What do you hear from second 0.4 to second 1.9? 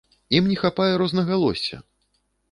не хапае рознагалосся!